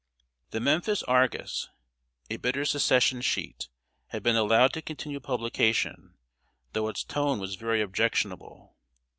[0.49, 1.69] ]The Memphis Argus,
[2.31, 3.69] a bitter Secession sheet,
[4.07, 6.15] had been allowed to continue publication,
[6.73, 8.75] though its tone was very objectionable.